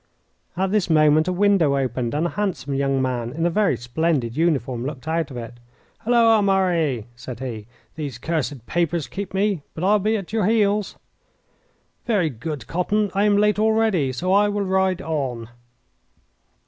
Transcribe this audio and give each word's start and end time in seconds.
At 0.57 0.71
this 0.71 0.89
moment 0.89 1.27
a 1.27 1.31
window 1.31 1.77
opened, 1.77 2.15
and 2.15 2.25
a 2.25 2.31
handsome 2.31 2.73
young 2.73 2.99
man 3.03 3.31
in 3.31 3.45
a 3.45 3.51
very 3.51 3.77
splendid 3.77 4.35
uniform 4.35 4.83
looked 4.83 5.07
out 5.07 5.29
of 5.29 5.37
it. 5.37 5.59
"Halloa, 5.99 6.41
Murray!" 6.41 7.05
said 7.15 7.39
he. 7.39 7.67
"These 7.95 8.17
cursed 8.17 8.65
papers 8.65 9.05
keep 9.05 9.31
me, 9.31 9.61
but 9.75 9.83
I 9.83 9.91
will 9.93 9.99
be 9.99 10.17
at 10.17 10.33
your 10.33 10.47
heels." 10.47 10.95
"Very 12.07 12.31
good, 12.31 12.65
Cotton. 12.65 13.11
I 13.13 13.25
am 13.25 13.37
late 13.37 13.59
already, 13.59 14.11
so 14.11 14.33
I 14.33 14.49
will 14.49 14.65
ride 14.65 15.03
on." 15.03 15.49